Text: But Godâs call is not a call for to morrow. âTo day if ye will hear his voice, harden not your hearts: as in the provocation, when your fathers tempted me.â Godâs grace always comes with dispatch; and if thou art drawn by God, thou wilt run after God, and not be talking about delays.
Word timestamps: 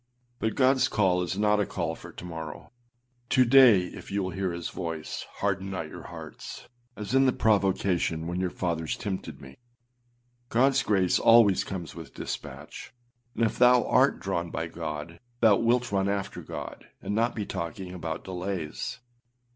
But 0.39 0.55
Godâs 0.55 0.89
call 0.89 1.21
is 1.21 1.37
not 1.37 1.59
a 1.59 1.65
call 1.67 1.93
for 1.93 2.11
to 2.11 2.25
morrow. 2.25 2.71
âTo 3.29 3.47
day 3.47 3.81
if 3.81 4.09
ye 4.09 4.17
will 4.17 4.31
hear 4.31 4.51
his 4.51 4.69
voice, 4.71 5.27
harden 5.41 5.69
not 5.69 5.89
your 5.89 6.05
hearts: 6.07 6.67
as 6.97 7.13
in 7.13 7.27
the 7.27 7.31
provocation, 7.31 8.25
when 8.25 8.39
your 8.39 8.49
fathers 8.49 8.97
tempted 8.97 9.39
me.â 9.39 9.55
Godâs 10.49 10.83
grace 10.83 11.19
always 11.19 11.63
comes 11.63 11.93
with 11.93 12.15
dispatch; 12.15 12.95
and 13.35 13.45
if 13.45 13.59
thou 13.59 13.85
art 13.85 14.19
drawn 14.19 14.49
by 14.49 14.65
God, 14.65 15.19
thou 15.39 15.57
wilt 15.57 15.91
run 15.91 16.09
after 16.09 16.41
God, 16.41 16.87
and 16.99 17.13
not 17.13 17.35
be 17.35 17.45
talking 17.45 17.93
about 17.93 18.23
delays. 18.23 19.01